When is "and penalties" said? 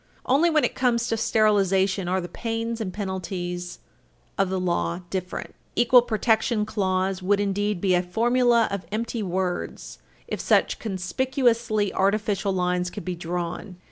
2.81-3.77